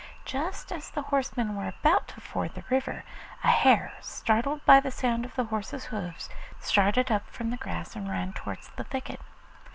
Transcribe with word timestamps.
Just 0.25 0.71
as 0.71 0.89
the 0.89 1.03
horsemen 1.03 1.55
were 1.55 1.67
about 1.67 2.07
to 2.07 2.21
ford 2.21 2.55
the 2.55 2.63
river, 2.71 3.03
a 3.43 3.49
hare, 3.51 3.93
startled 4.01 4.65
by 4.65 4.79
the 4.79 4.89
sound 4.89 5.25
of 5.25 5.35
the 5.35 5.43
horses' 5.43 5.85
hoofs, 5.93 6.27
started 6.59 7.11
up 7.11 7.27
from 7.29 7.51
the 7.51 7.57
grass 7.57 7.95
and 7.95 8.09
ran 8.09 8.33
towards 8.33 8.69
the 8.69 8.83
thicket. 8.83 9.21